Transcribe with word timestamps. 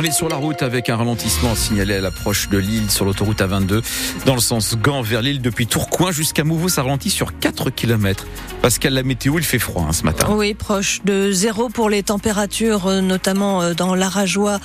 On 0.00 0.02
est 0.02 0.12
sur 0.12 0.30
la 0.30 0.36
route 0.36 0.62
avec 0.62 0.88
un 0.88 0.96
ralentissement 0.96 1.54
signalé 1.54 1.96
à 1.96 2.00
l'approche 2.00 2.48
de 2.48 2.56
Lille 2.56 2.90
sur 2.90 3.04
l'autoroute 3.04 3.40
A22 3.40 3.82
dans 4.24 4.34
le 4.34 4.40
sens 4.40 4.74
Gand 4.78 5.02
vers 5.02 5.20
Lille 5.20 5.42
depuis 5.42 5.66
Tourcoing 5.66 6.10
jusqu'à 6.10 6.42
Mouveau. 6.42 6.70
Ça 6.70 6.82
ralentit 6.82 7.10
sur 7.10 7.38
4 7.38 7.68
km. 7.68 8.26
Pascal, 8.62 8.94
la 8.94 9.02
météo, 9.02 9.38
il 9.38 9.44
fait 9.44 9.58
froid 9.58 9.84
hein, 9.86 9.92
ce 9.92 10.04
matin. 10.04 10.26
Oui, 10.30 10.54
proche 10.54 11.02
de 11.04 11.30
zéro 11.32 11.68
pour 11.68 11.90
les 11.90 12.02
températures, 12.02 12.86
euh, 12.86 13.00
notamment 13.02 13.60
euh, 13.60 13.74
dans 13.74 13.94
l'Arajois 13.94 14.58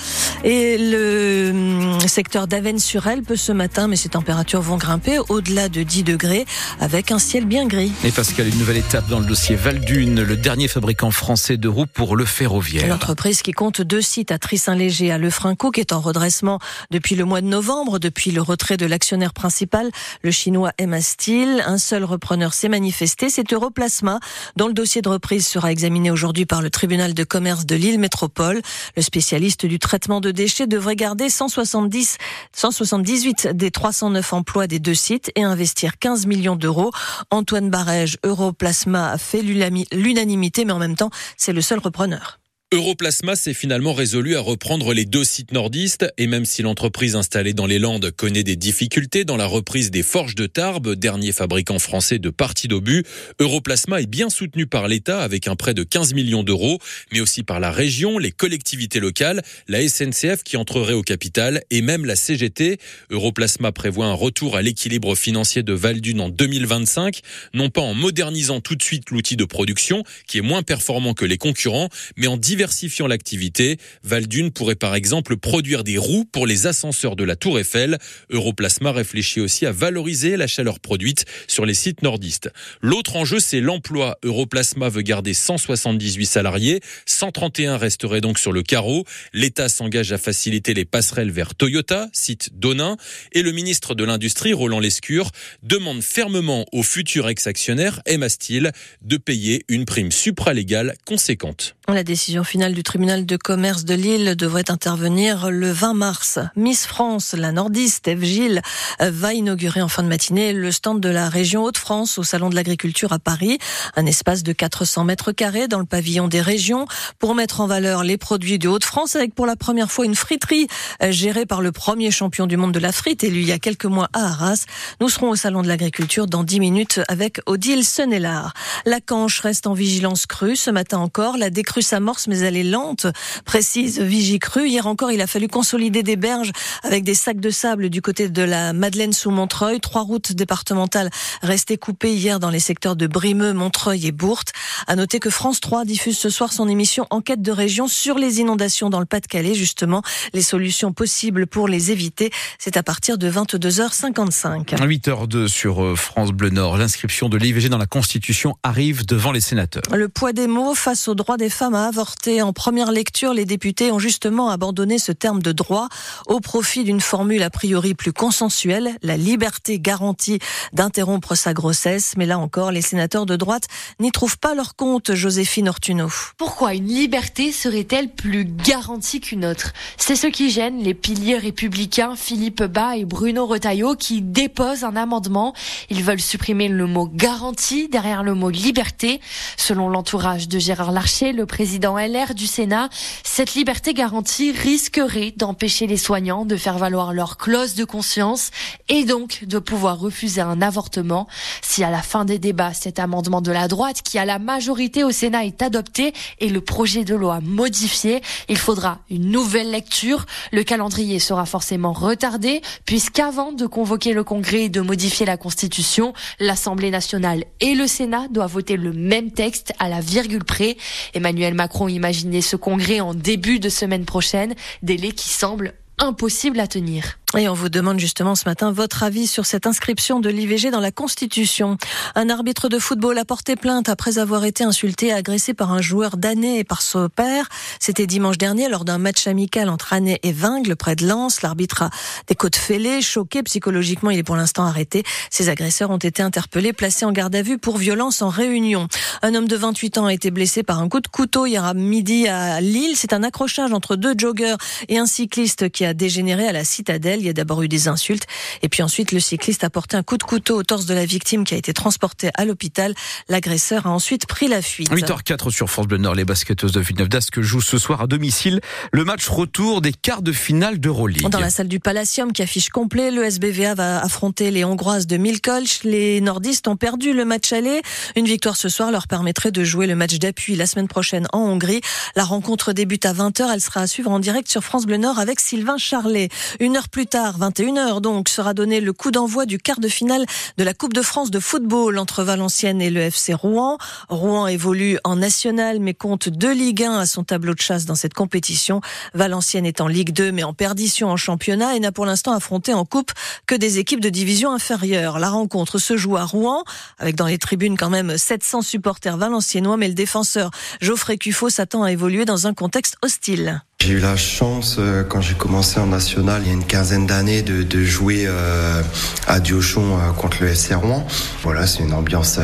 et 0.46 0.78
le 0.78 1.52
hum, 1.52 2.00
secteur 2.08 2.48
d'Avennes-sur-Elbe 2.48 3.36
ce 3.36 3.52
matin. 3.52 3.90
Mais 3.90 3.98
ces 3.98 4.10
températures 4.10 4.62
vont 4.62 4.78
grimper 4.78 5.20
au-delà 5.28 5.68
de 5.68 5.84
10 5.84 6.04
degrés 6.04 6.46
avec 6.80 7.12
un 7.12 7.20
ciel 7.20 7.44
bien 7.44 7.68
gris. 7.68 7.92
Et 8.06 8.12
Pascal, 8.12 8.48
une 8.48 8.58
nouvelle 8.58 8.78
étape 8.78 9.10
dans 9.10 9.20
le 9.20 9.26
dossier 9.26 9.58
Valdune, 9.58 10.24
le 10.24 10.38
dernier 10.38 10.70
fabricant 10.70 11.12
français 11.12 11.58
de 11.58 11.68
roues 11.68 11.88
pour 11.88 12.16
le 12.16 12.24
ferroviaire. 12.24 12.88
L'entreprise 12.88 13.42
qui 13.42 13.52
compte 13.52 13.82
deux 13.82 14.02
sites 14.02 14.32
à 14.32 14.38
Trissin-Léger, 14.38 15.12
à 15.12 15.18
Lefrinco, 15.26 15.72
qui 15.72 15.82
est 15.82 15.92
en 15.92 16.00
redressement 16.00 16.60
depuis 16.92 17.16
le 17.16 17.26
mois 17.26 17.42
de 17.42 17.48
novembre, 17.48 17.98
depuis 17.98 18.30
le 18.30 18.42
retrait 18.42 18.78
de 18.78 18.86
l'actionnaire 18.86 19.34
principal, 19.34 19.90
le 20.22 20.30
chinois 20.30 20.72
Emma 20.78 21.02
Steel. 21.02 21.64
Un 21.66 21.80
seul 21.80 22.04
repreneur 22.04 22.54
s'est 22.54 22.70
manifesté, 22.70 23.30
c'est 23.30 23.52
Europlasma, 23.52 24.20
dont 24.56 24.68
le 24.68 24.74
dossier 24.74 25.02
de 25.02 25.10
reprise 25.10 25.48
sera 25.48 25.72
examiné 25.72 26.12
aujourd'hui 26.12 26.46
par 26.46 26.62
le 26.62 26.70
tribunal 26.70 27.16
de 27.16 27.24
commerce 27.24 27.66
de 27.66 27.76
Lille 27.76 28.00
Métropole. 28.00 28.62
Le 28.96 29.02
spécialiste 29.02 29.66
du 29.66 29.80
traitement 29.80 30.22
de 30.22 30.30
déchets 30.30 30.68
devrait 30.68 30.96
garder 30.96 31.30
170, 31.30 32.18
178 32.54 33.48
des 33.48 33.72
309 33.72 34.34
emplois 34.34 34.68
des 34.68 34.80
deux 34.80 34.94
sites 34.94 35.32
et 35.36 35.44
investir 35.44 35.98
15 35.98 36.28
millions 36.28 36.56
d'euros. 36.56 36.92
Antoine 37.32 37.72
Barège, 37.72 38.18
Europlasma 38.24 39.12
a 39.12 39.18
fait 39.18 39.42
l'unanimité, 39.42 40.66
mais 40.66 40.74
en 40.74 40.80
même 40.80 40.96
temps, 40.96 41.10
c'est 41.36 41.54
le 41.54 41.62
seul 41.62 41.80
repreneur. 41.80 42.40
Europlasma 42.74 43.36
s'est 43.36 43.54
finalement 43.54 43.94
résolu 43.94 44.36
à 44.36 44.40
reprendre 44.40 44.92
les 44.92 45.06
deux 45.06 45.24
sites 45.24 45.52
nordistes 45.52 46.12
et 46.18 46.26
même 46.26 46.46
si 46.46 46.64
l'entreprise 46.64 47.16
installée 47.16 47.54
dans 47.54 47.68
les 47.68 47.78
Landes 47.78 48.10
connaît 48.10 48.42
des 48.42 48.56
difficultés 48.56 49.24
dans 49.24 49.38
la 49.38 49.46
reprise 49.46 49.92
des 49.92 50.02
forges 50.02 50.34
de 50.34 50.48
Tarbes, 50.48 50.96
dernier 50.96 51.32
fabricant 51.32 51.78
français 51.78 52.18
de 52.18 52.32
parties 52.32 52.68
d'obus, 52.68 53.04
Europlasma 53.40 54.02
est 54.02 54.08
bien 54.08 54.32
soutenu 54.32 54.66
par 54.66 54.88
l'État 54.88 55.22
avec 55.22 55.48
un 55.48 55.56
prêt 55.56 55.76
de 55.76 55.84
15 55.84 56.16
millions 56.16 56.42
d'euros, 56.42 56.80
mais 57.14 57.22
aussi 57.22 57.44
par 57.44 57.60
la 57.60 57.70
région, 57.70 58.18
les 58.18 58.32
collectivités 58.32 59.00
locales, 59.00 59.44
la 59.68 59.88
SNCF 59.88 60.42
qui 60.44 60.58
entrerait 60.58 60.94
au 60.94 61.04
capital 61.04 61.62
et 61.70 61.84
même 61.84 62.04
la 62.04 62.16
CGT. 62.16 62.80
Europlasma 63.12 63.74
prévoit 63.74 64.08
un 64.08 64.14
retour 64.14 64.56
à 64.58 64.64
l'équilibre 64.64 65.16
financier 65.16 65.62
de 65.62 65.74
Valdune 65.74 66.20
en 66.20 66.30
2025, 66.30 67.20
non 67.54 67.70
pas 67.70 67.82
en 67.82 67.94
modernisant 67.94 68.60
tout 68.60 68.76
de 68.76 68.84
suite 68.84 69.12
l'outil 69.12 69.36
de 69.36 69.46
production 69.46 70.04
qui 70.26 70.40
est 70.40 70.42
moins 70.42 70.64
performant 70.64 71.14
que 71.14 71.26
les 71.26 71.38
concurrents, 71.38 71.90
mais 72.18 72.26
en 72.26 72.38
diversifiant 72.56 73.08
l'activité. 73.08 73.78
Valdune 74.04 74.50
pourrait 74.50 74.76
par 74.76 74.96
exemple 74.96 75.36
produire 75.36 75.84
des 75.84 75.98
roues 75.98 76.24
pour 76.24 76.48
les 76.48 76.68
ascenseurs 76.68 77.18
de 77.18 77.26
la 77.26 77.36
Tour 77.36 77.60
Eiffel. 77.60 77.98
Europlasma 78.30 78.94
réfléchit 78.94 79.42
aussi 79.42 79.66
à 79.66 79.74
valoriser 79.74 80.38
la 80.38 80.48
chaleur 80.48 80.80
produite 80.80 81.26
sur 81.50 81.66
les 81.66 81.74
sites 81.74 82.02
nordistes. 82.02 82.50
L'autre 82.80 83.18
enjeu, 83.18 83.42
c'est 83.42 83.60
l'emploi. 83.60 84.18
Europlasma 84.24 84.88
veut 84.88 85.02
garder 85.02 85.34
178 85.34 86.26
salariés. 86.26 86.80
131 87.06 87.76
resteraient 87.76 88.22
donc 88.22 88.40
sur 88.40 88.54
le 88.54 88.64
carreau. 88.64 89.04
L'État 89.34 89.68
s'engage 89.68 90.14
à 90.14 90.18
faciliter 90.18 90.74
les 90.74 90.86
passerelles 90.86 91.32
vers 91.32 91.56
Toyota, 91.56 92.08
site 92.14 92.58
d'Onin. 92.58 92.96
Et 93.34 93.42
le 93.42 93.52
ministre 93.52 93.96
de 93.96 94.06
l'Industrie, 94.06 94.54
Roland 94.54 94.80
Lescure, 94.80 95.30
demande 95.62 96.02
fermement 96.02 96.66
au 96.72 96.84
futur 96.84 97.28
ex-actionnaire 97.28 98.02
Emma 98.06 98.30
Steel 98.30 98.72
de 99.02 99.18
payer 99.18 99.66
une 99.68 99.84
prime 99.84 100.14
supralégale 100.14 100.96
conséquente. 101.06 101.76
La 101.90 102.04
décision 102.04 102.45
finale 102.46 102.74
du 102.74 102.84
tribunal 102.84 103.26
de 103.26 103.38
commerce 103.38 103.86
de 103.86 103.96
Lille 103.96 104.36
devrait 104.36 104.70
intervenir 104.70 105.50
le 105.50 105.72
20 105.72 105.94
mars. 105.94 106.40
Miss 106.56 106.86
France, 106.86 107.34
la 107.34 107.52
nordiste 107.52 108.08
Eve 108.08 108.24
Gilles, 108.24 108.62
va 109.00 109.34
inaugurer 109.34 109.82
en 109.82 109.88
fin 109.88 110.04
de 110.04 110.08
matinée 110.08 110.54
le 110.54 110.72
stand 110.72 111.02
de 111.02 111.10
la 111.10 111.28
région 111.28 111.64
Hauts-de-France 111.64 112.18
au 112.18 112.24
Salon 112.24 112.50
de 112.50 112.56
l'Agriculture 112.56 113.12
à 113.12 113.20
Paris. 113.20 113.58
Un 113.96 114.06
espace 114.06 114.44
de 114.44 114.54
400 114.54 115.04
mètres 115.04 115.32
carrés 115.32 115.68
dans 115.68 115.80
le 115.80 115.86
pavillon 115.86 116.28
des 116.28 116.42
régions 116.42 116.86
pour 117.20 117.36
mettre 117.36 117.62
en 117.62 117.68
valeur 117.68 118.04
les 118.04 118.18
produits 118.18 118.60
de 118.60 118.70
Hauts-de-France 118.70 119.16
avec 119.16 119.34
pour 119.34 119.46
la 119.46 119.56
première 119.56 119.92
fois 119.92 120.06
une 120.06 120.16
friterie 120.16 120.68
gérée 121.02 121.46
par 121.46 121.62
le 121.62 121.72
premier 121.72 122.12
champion 122.12 122.46
du 122.46 122.58
monde 122.58 122.72
de 122.72 122.80
la 122.80 122.92
frite 122.92 123.24
élu 123.24 123.42
il 123.42 123.48
y 123.48 123.52
a 123.52 123.60
quelques 123.60 123.86
mois 123.86 124.10
à 124.14 124.26
Arras. 124.26 124.66
Nous 125.02 125.10
serons 125.10 125.30
au 125.30 125.36
Salon 125.36 125.64
de 125.64 125.68
l'Agriculture 125.68 126.28
dans 126.28 126.44
10 126.44 126.60
minutes 126.60 127.02
avec 127.08 127.42
Odile 127.48 127.84
Senelard. 127.84 128.54
La 128.86 129.02
Canche 129.02 129.40
reste 129.40 129.68
en 129.68 129.74
vigilance 129.74 130.28
crue. 130.28 130.56
Ce 130.56 130.70
matin 130.70 131.00
encore, 131.00 131.38
la 131.38 131.50
décrue 131.50 131.82
s'amorce 131.82 132.28
mais 132.28 132.35
elle 132.44 132.58
est 132.58 132.64
lente, 132.64 133.08
précise 133.46 134.00
Vigicru. 134.00 134.68
Hier 134.68 134.88
encore, 134.88 135.12
il 135.12 135.22
a 135.22 135.28
fallu 135.28 135.48
consolider 135.48 136.04
des 136.04 136.16
berges 136.16 136.52
avec 136.84 137.04
des 137.04 137.14
sacs 137.14 137.40
de 137.40 137.50
sable 137.50 137.90
du 137.90 138.02
côté 138.02 138.30
de 138.30 138.42
la 138.42 138.74
Madeleine 138.74 139.14
sous 139.14 139.32
Montreuil. 139.32 139.80
Trois 139.80 140.04
routes 140.04 140.34
départementales 140.34 141.10
restées 141.42 141.78
coupées 141.78 142.14
hier 142.14 142.40
dans 142.40 142.50
les 142.50 142.60
secteurs 142.60 142.96
de 142.96 143.08
Brimeux, 143.08 143.54
Montreuil 143.54 144.08
et 144.08 144.12
Bourte. 144.12 144.52
À 144.88 144.96
noter 144.96 145.20
que 145.20 145.30
France 145.30 145.60
3 145.60 145.86
diffuse 145.86 146.18
ce 146.18 146.30
soir 146.30 146.54
son 146.54 146.68
émission 146.68 147.08
Enquête 147.10 147.42
de 147.42 147.52
région 147.52 147.88
sur 147.88 148.18
les 148.18 148.40
inondations 148.40 148.90
dans 148.90 149.00
le 149.00 149.06
Pas-de-Calais, 149.06 149.54
justement, 149.54 150.02
les 150.34 150.42
solutions 150.42 150.94
possibles 150.94 151.48
pour 151.48 151.68
les 151.68 151.92
éviter. 151.92 152.32
C'est 152.60 152.78
à 152.78 152.84
partir 152.84 153.18
de 153.18 153.30
22h55. 153.30 154.76
8h02 154.76 155.48
sur 155.48 155.84
euh, 155.84 155.96
France 155.96 156.32
Bleu 156.32 156.50
Nord. 156.50 156.78
L'inscription 156.78 157.30
de 157.30 157.38
l'IVG 157.38 157.70
dans 157.70 157.78
la 157.78 157.86
Constitution 157.86 158.56
arrive 158.64 159.06
devant 159.06 159.32
les 159.32 159.42
sénateurs. 159.42 159.84
Le 159.94 160.10
poids 160.10 160.34
des 160.34 160.48
mots 160.48 160.76
face 160.76 161.08
aux 161.08 161.16
droits 161.16 161.38
des 161.38 161.50
femmes 161.50 161.76
à 161.76 161.86
avorter 161.88 162.25
en 162.28 162.54
première 162.54 162.92
lecture, 162.92 163.34
les 163.34 163.46
députés 163.46 163.92
ont 163.92 164.00
justement 164.00 164.50
abandonné 164.50 165.00
ce 165.00 165.12
terme 165.12 165.42
de 165.42 165.52
droit 165.52 165.88
au 166.28 166.40
profit 166.40 166.84
d'une 166.84 167.02
formule 167.02 167.44
a 167.44 167.50
priori 167.50 167.94
plus 167.94 168.14
consensuelle, 168.14 168.98
la 169.02 169.18
liberté 169.18 169.80
garantie 169.80 170.40
d'interrompre 170.74 171.36
sa 171.36 171.54
grossesse. 171.54 172.14
Mais 172.18 172.26
là 172.26 172.40
encore, 172.40 172.72
les 172.72 172.82
sénateurs 172.82 173.26
de 173.26 173.36
droite 173.36 173.66
n'y 174.00 174.12
trouvent 174.12 174.38
pas 174.38 174.56
leur 174.56 174.76
compte, 174.76 175.14
Joséphine 175.14 175.70
Ortuno. 175.70 176.10
Pourquoi 176.38 176.74
une 176.74 176.88
liberté 176.88 177.52
serait-elle 177.52 178.10
plus 178.10 178.46
garantie 178.46 179.20
qu'une 179.20 179.46
autre? 179.46 179.74
C'est 179.98 180.16
ce 180.16 180.28
qui 180.28 180.50
gêne 180.50 180.80
les 180.80 180.94
piliers 180.94 181.38
républicains 181.38 182.16
Philippe 182.16 182.64
Bas 182.64 182.98
et 182.98 183.06
Bruno 183.06 183.46
Retailleau 183.46 183.96
qui 183.96 184.22
déposent 184.22 184.84
un 184.84 184.96
amendement. 184.96 185.54
Ils 185.90 186.04
veulent 186.04 186.20
supprimer 186.20 186.68
le 186.68 186.88
mot 186.88 187.08
garantie 187.08 187.88
derrière 187.90 188.24
le 188.24 188.34
mot 188.34 188.50
liberté. 188.50 189.22
Selon 189.58 189.90
l'entourage 189.90 190.48
de 190.48 190.60
Gérard 190.60 190.92
Larcher, 190.92 191.32
le 191.32 191.46
président 191.46 191.98
Du 192.16 192.48
Sénat, 192.48 192.88
cette 193.24 193.56
liberté 193.56 193.94
garantie 193.94 194.54
risquerait 194.54 195.34
d'empêcher 195.36 195.86
les 195.86 195.98
soignants 195.98 196.46
de 196.46 196.56
faire 196.56 196.78
valoir 196.78 197.12
leur 197.12 197.36
clause 197.36 197.76
de 197.76 197.84
conscience 197.84 198.52
et 198.88 199.04
donc 199.04 199.44
de 199.44 199.60
pouvoir 199.60 200.00
refuser 200.00 200.40
un 200.40 200.62
avortement. 200.62 201.28
Si 201.62 201.84
à 201.84 201.90
la 201.90 202.02
fin 202.02 202.24
des 202.24 202.40
débats, 202.40 202.74
cet 202.74 203.00
amendement 203.00 203.42
de 203.42 203.52
la 203.52 203.68
droite 203.68 204.02
qui 204.02 204.18
a 204.18 204.24
la 204.24 204.40
majorité 204.40 205.04
au 205.04 205.12
Sénat 205.12 205.44
est 205.44 205.62
adopté 205.62 206.14
et 206.40 206.48
le 206.48 206.62
projet 206.62 207.04
de 207.04 207.16
loi 207.16 207.42
modifié, 207.42 208.22
il 208.48 208.58
faudra 208.58 209.00
une 209.10 209.30
nouvelle 209.30 209.70
lecture. 209.70 210.26
Le 210.54 210.64
calendrier 210.64 211.20
sera 211.20 211.46
forcément 211.46 211.92
retardé 211.92 212.62
puisqu'avant 212.86 213.52
de 213.52 213.66
convoquer 213.66 214.14
le 214.14 214.24
Congrès 214.24 214.64
et 214.64 214.70
de 214.70 214.80
modifier 214.80 215.26
la 215.26 215.36
Constitution, 215.36 216.14
l'Assemblée 216.40 216.92
nationale 216.92 217.44
et 217.60 217.76
le 217.76 217.88
Sénat 217.88 218.30
doivent 218.30 218.54
voter 218.54 218.78
le 218.78 218.94
même 218.94 219.32
texte 219.32 219.74
à 219.80 219.90
la 219.90 220.00
virgule 220.00 220.46
près. 220.46 220.78
Emmanuel 221.14 221.56
Macron 221.56 221.90
imaginait 222.06 222.42
ce 222.42 222.56
congrès 222.56 223.00
en 223.00 223.16
début 223.16 223.60
de 223.60 223.68
semaine 223.68 224.06
prochaine, 224.06 224.54
délai 224.84 225.12
qui 225.12 225.30
semble 225.30 225.74
impossible 225.98 226.60
à 226.60 226.68
tenir. 226.68 227.18
Et 227.38 227.50
on 227.50 227.54
vous 227.54 227.68
demande 227.68 228.00
justement 228.00 228.36
ce 228.36 228.48
matin 228.48 228.72
votre 228.72 229.04
avis 229.04 229.28
sur 229.28 229.46
cette 229.46 229.68
inscription 229.68 230.22
de 230.22 230.30
l'IVG 230.30 230.72
dans 230.72 230.80
la 230.80 230.92
Constitution. 230.92 231.78
Un 232.14 232.30
arbitre 232.30 232.70
de 232.70 232.80
football 232.80 233.18
a 233.18 233.26
porté 233.26 233.58
plainte 233.58 233.90
après 233.90 234.20
avoir 234.20 234.46
été 234.46 234.64
insulté 234.64 235.08
et 235.08 235.14
agressé 235.14 235.54
par 235.54 235.74
un 235.74 235.82
joueur 235.82 236.16
d'année 236.16 236.60
et 236.60 236.64
par 236.64 236.82
son 236.82 237.10
père. 237.10 237.50
C'était 237.80 238.08
dimanche 238.08 238.38
dernier 238.38 238.70
lors 238.70 238.86
d'un 238.86 239.00
match 239.00 239.28
amical 239.28 239.70
entre 239.70 239.92
Année 239.92 240.20
et 240.24 240.32
Vingle 240.32 240.78
près 240.78 240.96
de 240.96 241.06
Lens. 241.06 241.42
L'arbitre 241.42 241.82
a 241.82 241.90
des 242.28 242.36
côtes 242.36 242.56
fêlées, 242.56 243.02
choqué 243.02 243.44
psychologiquement. 243.44 244.12
Il 244.12 244.20
est 244.20 244.24
pour 244.24 244.38
l'instant 244.38 244.66
arrêté. 244.66 245.04
Ses 245.30 245.50
agresseurs 245.50 245.90
ont 245.90 245.98
été 245.98 246.24
interpellés, 246.24 246.72
placés 246.72 247.04
en 247.04 247.12
garde 247.12 247.36
à 247.36 247.42
vue 247.42 247.58
pour 247.58 247.78
violence 247.78 248.22
en 248.22 248.30
réunion. 248.30 248.88
Un 249.24 249.36
homme 249.36 249.48
de 249.48 249.58
28 249.58 249.98
ans 249.98 250.06
a 250.06 250.14
été 250.14 250.32
blessé 250.32 250.64
par 250.64 250.80
un 250.80 250.88
coup 250.88 251.02
de 251.02 251.08
couteau 251.08 251.46
hier 251.48 251.66
à 251.66 251.74
midi 251.74 252.30
à 252.30 252.62
Lille. 252.62 252.96
C'est 252.96 253.12
un 253.12 253.24
accrochage 253.24 253.74
entre 253.74 253.98
deux 253.98 254.14
joggeurs 254.18 254.58
et 254.88 255.00
un 255.00 255.06
cycliste 255.06 255.70
qui 255.70 255.84
a 255.84 255.94
dégénéré 255.94 256.48
à 256.48 256.54
la 256.54 256.64
citadelle. 256.64 257.15
Il 257.20 257.26
y 257.26 257.30
a 257.30 257.34
d'abord 257.34 257.62
eu 257.64 257.68
des 257.68 257.88
insultes 257.88 258.26
et 258.62 258.70
puis 258.70 258.84
ensuite 258.84 259.12
le 259.12 259.20
cycliste 259.20 259.64
a 259.64 259.70
porté 259.70 259.98
un 259.98 260.04
coup 260.04 260.18
de 260.18 260.24
couteau 260.24 260.58
au 260.58 260.64
torse 260.64 260.86
de 260.86 260.94
la 260.94 261.06
victime 261.06 261.44
qui 261.44 261.54
a 261.54 261.58
été 261.58 261.74
transportée 261.74 262.30
à 262.36 262.46
l'hôpital. 262.46 262.94
L'agresseur 263.30 263.88
a 263.88 263.90
ensuite 263.90 264.26
pris 264.26 264.48
la 264.48 264.62
fuite. 264.62 264.92
8h04 264.92 265.50
sur 265.52 265.70
France 265.70 265.88
Bleu 265.88 265.98
Nord, 265.98 266.16
les 266.16 266.26
basketteuses 266.26 266.72
de 266.72 266.80
Villeneuve 266.80 267.10
d'Ascq 267.10 267.42
jouent 267.42 267.62
ce 267.62 267.78
soir 267.78 268.02
à 268.02 268.08
domicile 268.08 268.62
le 268.92 269.04
match 269.04 269.28
retour 269.28 269.82
des 269.82 269.94
quarts 269.94 270.22
de 270.22 270.32
finale 270.32 270.80
d'Euroleague. 270.80 271.30
Dans 271.30 271.40
la 271.40 271.50
salle 271.50 271.68
du 271.68 271.80
Palacium 271.80 272.34
qui 272.34 272.42
affiche 272.42 272.70
complet, 272.70 273.12
le 273.12 273.24
SBVA 273.24 273.76
va 273.76 274.02
affronter 274.02 274.52
les 274.52 274.64
Hongroises 274.64 275.08
de 275.08 275.18
Milkolch. 275.18 275.84
Les 275.84 276.22
nordistes 276.22 276.68
ont 276.68 276.76
perdu 276.76 277.14
le 277.14 277.26
match 277.26 277.52
aller. 277.54 277.82
Une 278.16 278.26
victoire 278.26 278.56
ce 278.56 278.70
soir 278.70 278.92
leur 278.92 279.08
permettrait 279.08 279.52
de 279.52 279.64
jouer 279.64 279.88
le 279.88 279.96
match 279.96 280.18
d'appui 280.20 280.56
la 280.56 280.66
semaine 280.66 280.88
prochaine 280.88 281.28
en 281.34 281.40
Hongrie. 281.40 281.82
La 282.16 282.24
rencontre 282.24 282.74
débute 282.74 283.06
à 283.06 283.14
20h. 283.14 283.50
Elle 283.54 283.62
sera 283.62 283.82
à 283.82 283.88
suivre 283.88 284.12
en 284.12 284.20
direct 284.20 284.50
sur 284.50 284.64
France 284.64 284.86
Bleu 284.86 284.98
Nord 284.98 285.20
avec 285.20 285.40
Sylvain 285.40 285.78
Charlet. 285.78 286.30
Une 286.60 286.78
heure 286.78 286.90
plus 286.90 287.05
tard, 287.06 287.40
21h 287.40 288.02
donc, 288.02 288.30
sera 288.30 288.54
donné 288.54 288.80
le 288.80 288.94
coup 288.94 289.12
d'envoi 289.12 289.46
du 289.46 289.58
quart 289.58 289.80
de 289.80 289.88
finale 289.88 290.26
de 290.58 290.64
la 290.64 290.74
Coupe 290.74 290.94
de 290.94 291.02
France 291.02 291.32
de 291.32 291.40
football 291.40 291.98
entre 291.98 292.24
Valenciennes 292.24 292.82
et 292.82 292.90
le 292.90 293.02
FC 293.02 293.34
Rouen. 293.34 293.78
Rouen 294.10 294.48
évolue 294.48 294.98
en 295.04 295.16
national 295.16 295.80
mais 295.80 295.94
compte 295.94 296.30
deux 296.30 296.54
Ligue 296.54 296.84
1 296.84 297.00
à 297.00 297.06
son 297.06 297.24
tableau 297.24 297.54
de 297.54 297.60
chasse 297.62 297.86
dans 297.86 297.96
cette 297.96 298.14
compétition. 298.14 298.82
Valenciennes 299.14 299.66
est 299.66 299.82
en 299.82 299.88
Ligue 299.88 300.14
2 300.14 300.32
mais 300.32 300.44
en 300.44 300.54
perdition 300.54 301.10
en 301.10 301.18
championnat 301.18 301.76
et 301.76 301.80
n'a 301.80 301.92
pour 301.92 302.06
l'instant 302.06 302.34
affronté 302.34 302.74
en 302.74 302.86
coupe 302.86 303.12
que 303.48 303.56
des 303.56 303.80
équipes 303.80 304.02
de 304.02 304.10
division 304.10 304.52
inférieure. 304.52 305.20
La 305.20 305.30
rencontre 305.30 305.78
se 305.78 305.98
joue 305.98 306.18
à 306.18 306.24
Rouen 306.24 306.64
avec 306.98 307.16
dans 307.16 307.28
les 307.28 307.38
tribunes 307.38 307.78
quand 307.78 307.90
même 307.90 308.18
700 308.18 308.62
supporters 308.62 309.18
valenciennois 309.18 309.78
mais 309.78 309.88
le 309.88 309.94
défenseur 309.94 310.52
Geoffrey 310.82 311.18
Cuffot 311.18 311.50
s'attend 311.50 311.84
à 311.84 311.92
évoluer 311.92 312.26
dans 312.26 312.48
un 312.48 312.54
contexte 312.54 312.98
hostile. 313.02 313.62
J'ai 313.82 313.92
eu 313.92 314.00
la 314.00 314.16
chance, 314.16 314.78
euh, 314.80 315.04
quand 315.04 315.22
j'ai 315.22 315.36
commencé 315.36 315.80
en 315.80 315.86
national 315.86 316.42
il 316.44 316.48
y 316.48 316.50
a 316.50 316.54
une 316.54 316.64
quinzaine 316.64 317.06
d'années, 317.06 317.44
de, 317.44 317.84
jouer 317.84 318.24
euh, 318.26 318.82
à 319.28 319.40
Diochon 319.40 319.98
euh, 319.98 320.12
contre 320.14 320.38
le 320.42 320.48
FC 320.48 320.74
Rouen. 320.74 321.06
Voilà, 321.44 321.68
c'est 321.68 321.84
une 321.84 321.94
ambiance 321.94 322.40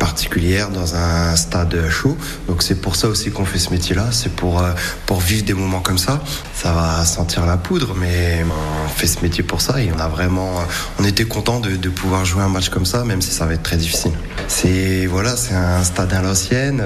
particulière 0.00 0.70
dans 0.70 0.96
un 0.96 1.36
stade 1.36 1.88
chaud. 1.90 2.16
Donc 2.48 2.62
c'est 2.62 2.80
pour 2.80 2.96
ça 2.96 3.06
aussi 3.08 3.30
qu'on 3.30 3.44
fait 3.44 3.60
ce 3.60 3.70
métier-là, 3.70 4.08
c'est 4.10 4.32
pour, 4.32 4.64
pour 5.06 5.20
vivre 5.20 5.44
des 5.44 5.54
moments 5.54 5.80
comme 5.80 5.98
ça. 5.98 6.20
Ça 6.54 6.72
va 6.72 7.04
sentir 7.04 7.46
la 7.46 7.56
poudre, 7.56 7.94
mais 7.94 8.44
on 8.44 8.88
fait 8.88 9.06
ce 9.06 9.20
métier 9.20 9.44
pour 9.44 9.60
ça 9.60 9.80
et 9.80 9.92
on 9.94 10.00
a 10.00 10.08
vraiment, 10.08 10.54
on 10.98 11.04
était 11.04 11.26
content 11.26 11.60
de, 11.60 11.88
pouvoir 11.88 12.24
jouer 12.24 12.42
un 12.42 12.48
match 12.48 12.70
comme 12.70 12.86
ça, 12.86 13.04
même 13.04 13.22
si 13.22 13.30
ça 13.30 13.46
va 13.46 13.54
être 13.54 13.62
très 13.62 13.76
difficile. 13.76 14.12
C'est 14.48 15.06
voilà, 15.06 15.34
un 15.52 15.84
stade 15.84 16.12
à 16.12 16.22
l'ancienne 16.22 16.82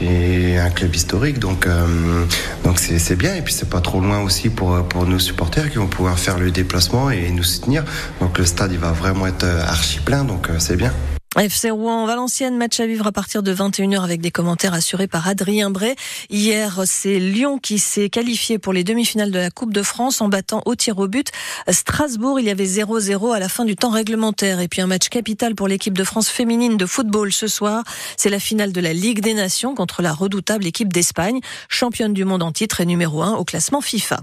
et 0.00 0.56
un 0.56 0.70
club 0.70 0.94
historique, 0.94 1.38
donc 1.38 1.68
donc 2.64 2.78
c'est 2.78 3.15
bien 3.16 3.34
et 3.34 3.42
puis 3.42 3.52
c'est 3.52 3.70
pas 3.70 3.80
trop 3.80 4.00
loin 4.00 4.20
aussi 4.20 4.50
pour, 4.50 4.86
pour 4.88 5.06
nos 5.06 5.18
supporters 5.18 5.70
qui 5.70 5.78
vont 5.78 5.86
pouvoir 5.86 6.18
faire 6.18 6.38
le 6.38 6.50
déplacement 6.50 7.10
et 7.10 7.30
nous 7.30 7.42
soutenir. 7.42 7.84
Donc 8.20 8.38
le 8.38 8.44
stade 8.44 8.72
il 8.72 8.78
va 8.78 8.92
vraiment 8.92 9.26
être 9.26 9.44
euh, 9.44 9.62
archi 9.62 10.00
plein, 10.00 10.24
donc 10.24 10.50
euh, 10.50 10.56
c'est 10.58 10.76
bien. 10.76 10.92
FC 11.42 11.70
Rouen, 11.70 12.06
Valenciennes, 12.06 12.56
match 12.56 12.80
à 12.80 12.86
vivre 12.86 13.06
à 13.06 13.12
partir 13.12 13.42
de 13.42 13.54
21h 13.54 14.02
avec 14.02 14.22
des 14.22 14.30
commentaires 14.30 14.72
assurés 14.72 15.06
par 15.06 15.28
Adrien 15.28 15.70
Bray. 15.70 15.94
Hier, 16.30 16.82
c'est 16.86 17.18
Lyon 17.18 17.58
qui 17.58 17.78
s'est 17.78 18.08
qualifié 18.08 18.58
pour 18.58 18.72
les 18.72 18.84
demi-finales 18.84 19.30
de 19.30 19.38
la 19.38 19.50
Coupe 19.50 19.72
de 19.72 19.82
France 19.82 20.22
en 20.22 20.28
battant 20.28 20.62
au 20.64 20.74
tir 20.74 20.98
au 20.98 21.08
but 21.08 21.28
Strasbourg. 21.68 22.40
Il 22.40 22.46
y 22.46 22.50
avait 22.50 22.64
0-0 22.64 23.34
à 23.34 23.38
la 23.38 23.50
fin 23.50 23.66
du 23.66 23.76
temps 23.76 23.90
réglementaire. 23.90 24.60
Et 24.60 24.68
puis 24.68 24.80
un 24.80 24.86
match 24.86 25.10
capital 25.10 25.54
pour 25.54 25.68
l'équipe 25.68 25.96
de 25.96 26.04
France 26.04 26.30
féminine 26.30 26.78
de 26.78 26.86
football 26.86 27.32
ce 27.32 27.48
soir. 27.48 27.84
C'est 28.16 28.30
la 28.30 28.40
finale 28.40 28.72
de 28.72 28.80
la 28.80 28.94
Ligue 28.94 29.20
des 29.20 29.34
Nations 29.34 29.74
contre 29.74 30.00
la 30.00 30.14
redoutable 30.14 30.66
équipe 30.66 30.92
d'Espagne, 30.92 31.40
championne 31.68 32.14
du 32.14 32.24
monde 32.24 32.42
en 32.42 32.52
titre 32.52 32.80
et 32.80 32.86
numéro 32.86 33.22
1 33.22 33.34
au 33.34 33.44
classement 33.44 33.82
FIFA. 33.82 34.20